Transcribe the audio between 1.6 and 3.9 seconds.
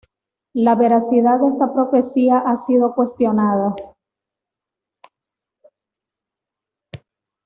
profecía ha sido cuestionada.